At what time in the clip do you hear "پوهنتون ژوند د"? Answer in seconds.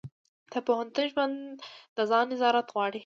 0.67-1.97